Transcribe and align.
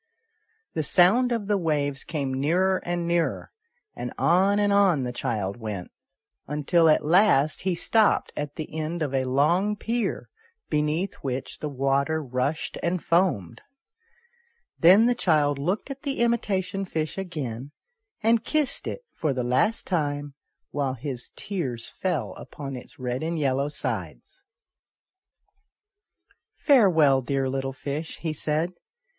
The 0.73 0.81
sound 0.81 1.31
of 1.31 1.45
the 1.45 1.59
waves 1.59 2.03
came 2.03 2.33
nearer 2.33 2.77
and 2.83 3.07
nearer, 3.07 3.51
and 3.95 4.11
on 4.17 4.57
and 4.57 4.73
on 4.73 5.03
the 5.03 5.11
child 5.13 5.57
went, 5.57 5.91
until 6.47 6.89
at 6.89 7.05
last 7.05 7.61
he 7.61 7.75
stopped 7.75 8.31
at 8.35 8.55
the 8.55 8.73
end 8.75 9.03
of 9.03 9.13
a 9.13 9.25
long 9.25 9.75
pier, 9.75 10.27
beneath 10.71 11.13
which 11.21 11.59
the 11.59 11.69
water 11.69 12.19
rushed 12.19 12.79
and 12.81 13.03
foamed. 13.03 13.61
Then 14.79 15.05
the 15.05 15.13
child 15.13 15.59
looked 15.59 15.91
at 15.91 16.01
the 16.01 16.21
imitation 16.21 16.83
fish 16.83 17.15
again, 17.19 17.69
and 18.23 18.43
kissed 18.43 18.87
it 18.87 19.03
for 19.13 19.33
the 19.33 19.43
last 19.43 19.85
time, 19.85 20.33
while 20.71 20.95
his 20.95 21.29
tears 21.35 21.93
fell 22.01 22.33
upon 22.37 22.75
its 22.75 22.97
red 22.97 23.21
and 23.21 23.37
yellow 23.37 23.67
sides." 23.67 24.41
Farewell, 26.67 27.21
dear 27.21 27.47
little 27.47 27.71
fish," 27.73 28.17
he 28.17 28.33
said. 28.33 28.71